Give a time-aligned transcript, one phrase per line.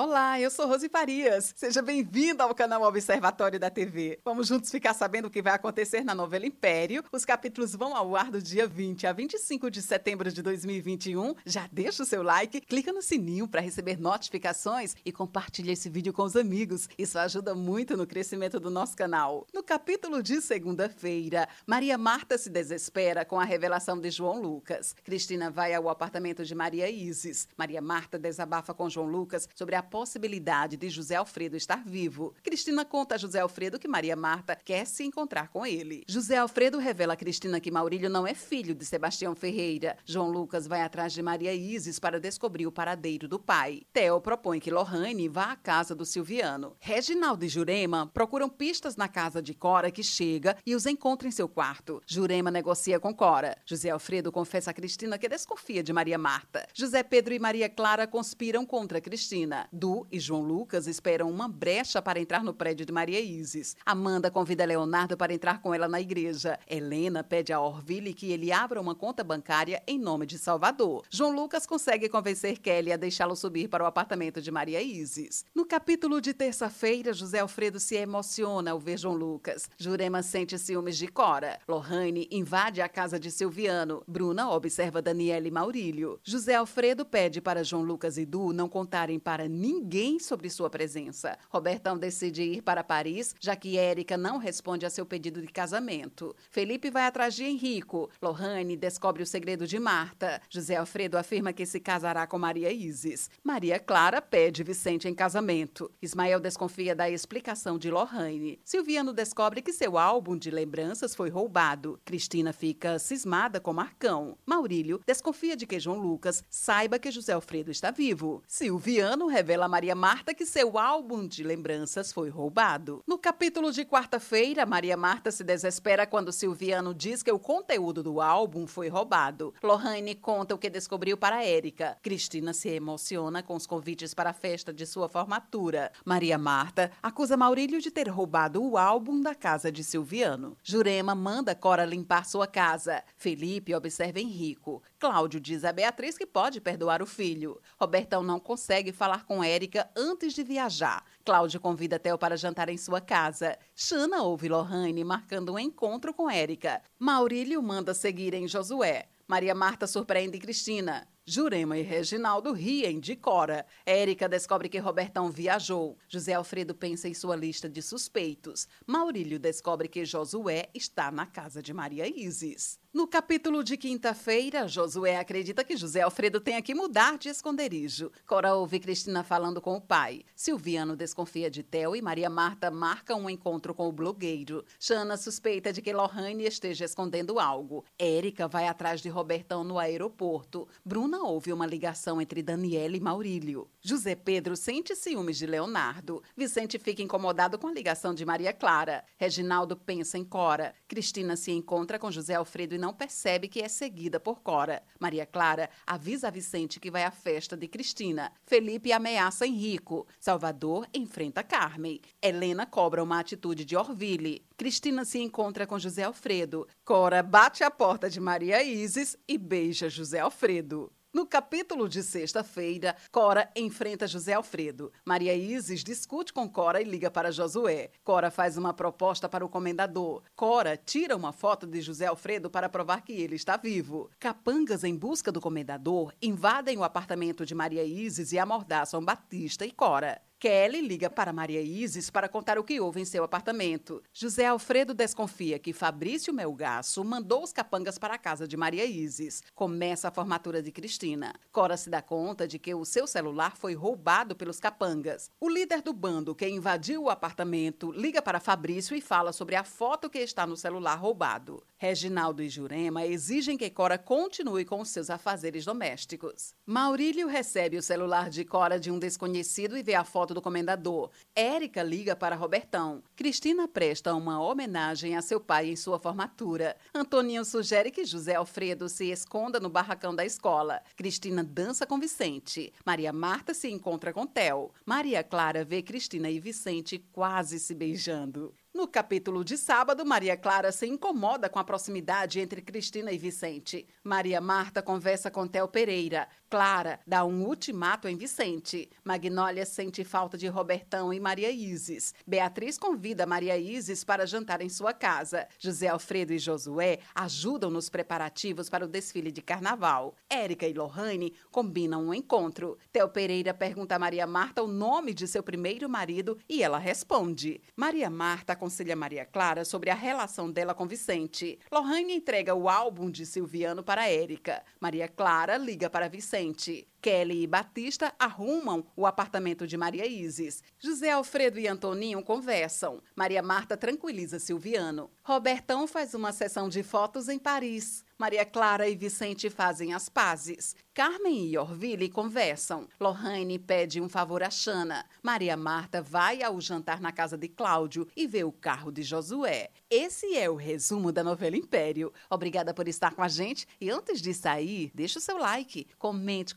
[0.00, 1.52] Olá, eu sou Rose Farias.
[1.56, 4.20] Seja bem-vinda ao canal Observatório da TV.
[4.24, 7.02] Vamos juntos ficar sabendo o que vai acontecer na novela Império.
[7.10, 11.34] Os capítulos vão ao ar do dia 20 a 25 de setembro de 2021.
[11.44, 16.12] Já deixa o seu like, clica no sininho para receber notificações e compartilha esse vídeo
[16.12, 16.88] com os amigos.
[16.96, 19.48] Isso ajuda muito no crescimento do nosso canal.
[19.52, 24.94] No capítulo de segunda-feira, Maria Marta se desespera com a revelação de João Lucas.
[25.02, 27.48] Cristina vai ao apartamento de Maria Isis.
[27.56, 32.34] Maria Marta desabafa com João Lucas sobre a possibilidade de José Alfredo estar vivo.
[32.42, 36.04] Cristina conta a José Alfredo que Maria Marta quer se encontrar com ele.
[36.06, 39.96] José Alfredo revela a Cristina que Maurílio não é filho de Sebastião Ferreira.
[40.04, 43.82] João Lucas vai atrás de Maria Isis para descobrir o paradeiro do pai.
[43.92, 46.76] Theo propõe que Lohane vá à casa do Silviano.
[46.78, 51.32] Reginaldo e Jurema procuram pistas na casa de Cora que chega e os encontra em
[51.32, 52.02] seu quarto.
[52.06, 53.56] Jurema negocia com Cora.
[53.64, 56.66] José Alfredo confessa a Cristina que desconfia de Maria Marta.
[56.74, 59.68] José Pedro e Maria Clara conspiram contra Cristina.
[59.78, 63.76] Du e João Lucas esperam uma brecha para entrar no prédio de Maria Isis.
[63.86, 66.58] Amanda convida Leonardo para entrar com ela na igreja.
[66.68, 71.04] Helena pede a Orville que ele abra uma conta bancária em nome de Salvador.
[71.08, 75.44] João Lucas consegue convencer Kelly a deixá-lo subir para o apartamento de Maria Isis.
[75.54, 79.70] No capítulo de terça-feira, José Alfredo se emociona ao ver João Lucas.
[79.78, 81.60] Jurema sente ciúmes de Cora.
[81.68, 84.02] Lohane invade a casa de Silviano.
[84.08, 86.18] Bruna observa Daniela e Maurílio.
[86.24, 90.70] José Alfredo pede para João Lucas e Du não contarem para ninguém ninguém sobre sua
[90.70, 91.38] presença.
[91.50, 96.34] Robertão decide ir para Paris, já que Érica não responde a seu pedido de casamento.
[96.50, 98.08] Felipe vai atrás de Henrico.
[98.22, 100.40] Lohane descobre o segredo de Marta.
[100.48, 103.28] José Alfredo afirma que se casará com Maria Isis.
[103.44, 105.90] Maria Clara pede Vicente em casamento.
[106.00, 108.58] Ismael desconfia da explicação de Lohane.
[108.64, 112.00] Silviano descobre que seu álbum de lembranças foi roubado.
[112.06, 114.38] Cristina fica cismada com Marcão.
[114.46, 118.42] Maurílio desconfia de que João Lucas saiba que José Alfredo está vivo.
[118.46, 123.02] Silviano revela revela a Maria Marta que seu álbum de lembranças foi roubado.
[123.06, 128.20] No capítulo de quarta-feira, Maria Marta se desespera quando Silviano diz que o conteúdo do
[128.20, 129.52] álbum foi roubado.
[129.60, 131.98] Lohane conta o que descobriu para Érica.
[132.02, 135.90] Cristina se emociona com os convites para a festa de sua formatura.
[136.04, 140.56] Maria Marta acusa Maurílio de ter roubado o álbum da casa de Silviano.
[140.62, 143.02] Jurema manda Cora limpar sua casa.
[143.16, 144.82] Felipe observa Henrico.
[145.00, 147.60] Cláudio diz a Beatriz que pode perdoar o filho.
[147.80, 151.04] Robertão não consegue falar com Érica antes de viajar.
[151.24, 153.58] Cláudio convida Theo para jantar em sua casa.
[153.74, 156.82] Xana ouve Lohane marcando um encontro com Érica.
[156.98, 159.08] Maurílio manda seguir em Josué.
[159.26, 161.06] Maria Marta surpreende Cristina.
[161.30, 163.66] Jurema e Reginaldo riem de Cora.
[163.84, 165.98] Érica descobre que Robertão viajou.
[166.08, 168.66] José Alfredo pensa em sua lista de suspeitos.
[168.86, 172.80] Maurílio descobre que Josué está na casa de Maria Isis.
[172.98, 178.10] No capítulo de quinta-feira, Josué acredita que José Alfredo tenha que mudar de esconderijo.
[178.26, 180.24] Cora ouve Cristina falando com o pai.
[180.34, 184.64] Silviano desconfia de Theo e Maria Marta marca um encontro com o blogueiro.
[184.80, 187.84] Xana suspeita de que Lohane esteja escondendo algo.
[187.96, 190.66] Érica vai atrás de Robertão no aeroporto.
[190.84, 193.70] Bruna não houve uma ligação entre Daniela e Maurílio.
[193.80, 196.20] José Pedro sente ciúmes de Leonardo.
[196.36, 199.04] Vicente fica incomodado com a ligação de Maria Clara.
[199.16, 200.74] Reginaldo pensa em Cora.
[200.88, 204.82] Cristina se encontra com José Alfredo e não percebe que é seguida por Cora.
[204.98, 208.32] Maria Clara avisa a Vicente que vai à festa de Cristina.
[208.44, 210.06] Felipe ameaça Henrico.
[210.18, 212.00] Salvador enfrenta Carmen.
[212.20, 214.44] Helena cobra uma atitude de Orville.
[214.56, 216.66] Cristina se encontra com José Alfredo.
[216.84, 220.92] Cora bate a porta de Maria Isis e beija José Alfredo.
[221.18, 224.92] No capítulo de sexta-feira, Cora enfrenta José Alfredo.
[225.04, 227.90] Maria Isis discute com Cora e liga para Josué.
[228.04, 230.22] Cora faz uma proposta para o comendador.
[230.36, 234.08] Cora tira uma foto de José Alfredo para provar que ele está vivo.
[234.16, 239.72] Capangas, em busca do comendador, invadem o apartamento de Maria Isis e amordaçam Batista e
[239.72, 240.22] Cora.
[240.40, 244.00] Kelly liga para Maria Isis para contar o que houve em seu apartamento.
[244.12, 249.42] José Alfredo desconfia que Fabrício Melgaço mandou os capangas para a casa de Maria Isis.
[249.52, 251.34] Começa a formatura de Cristina.
[251.50, 255.28] Cora se dá conta de que o seu celular foi roubado pelos capangas.
[255.40, 259.64] O líder do bando que invadiu o apartamento liga para Fabrício e fala sobre a
[259.64, 261.64] foto que está no celular roubado.
[261.80, 266.52] Reginaldo e Jurema exigem que Cora continue com seus afazeres domésticos.
[266.66, 271.08] Maurílio recebe o celular de Cora de um desconhecido e vê a foto do comendador.
[271.36, 273.00] Érica liga para Robertão.
[273.14, 276.76] Cristina presta uma homenagem a seu pai em sua formatura.
[276.92, 280.82] Antoninho sugere que José Alfredo se esconda no barracão da escola.
[280.96, 282.72] Cristina dança com Vicente.
[282.84, 284.72] Maria Marta se encontra com Theo.
[284.84, 288.52] Maria Clara vê Cristina e Vicente quase se beijando.
[288.78, 293.84] No capítulo de sábado, Maria Clara se incomoda com a proximidade entre Cristina e Vicente.
[294.04, 296.28] Maria Marta conversa com Theo Pereira.
[296.48, 298.88] Clara dá um ultimato em Vicente.
[299.04, 302.14] Magnólia sente falta de Robertão e Maria Isis.
[302.24, 305.48] Beatriz convida Maria Isis para jantar em sua casa.
[305.58, 310.14] José Alfredo e Josué ajudam nos preparativos para o desfile de carnaval.
[310.30, 312.78] Érica e Lohane combinam um encontro.
[312.92, 317.60] Theo Pereira pergunta a Maria Marta o nome de seu primeiro marido e ela responde.
[317.74, 321.58] Maria Marta aconselha Maria Clara sobre a relação dela com Vicente.
[321.72, 324.62] Lohane entrega o álbum de Silviano para Érica.
[324.78, 326.86] Maria Clara liga para Vicente.
[327.00, 330.62] Kelly e Batista arrumam o apartamento de Maria Isis.
[330.78, 333.00] José Alfredo e Antoninho conversam.
[333.14, 335.10] Maria Marta tranquiliza Silviano.
[335.22, 338.04] Robertão faz uma sessão de fotos em Paris.
[338.18, 340.74] Maria Clara e Vicente fazem as pazes.
[340.92, 342.88] Carmen e Orville conversam.
[342.98, 345.06] Lohane pede um favor a Xana.
[345.22, 349.70] Maria Marta vai ao jantar na casa de Cláudio e vê o carro de Josué.
[349.88, 352.12] Esse é o resumo da novela Império.
[352.28, 356.56] Obrigada por estar com a gente e antes de sair, deixe o seu like, comente,